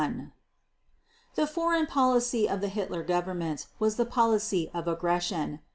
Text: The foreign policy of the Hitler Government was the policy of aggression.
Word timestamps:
The 1.35 1.45
foreign 1.45 1.85
policy 1.85 2.49
of 2.49 2.59
the 2.59 2.69
Hitler 2.69 3.03
Government 3.03 3.67
was 3.77 3.97
the 3.97 4.05
policy 4.07 4.71
of 4.73 4.87
aggression. 4.87 5.59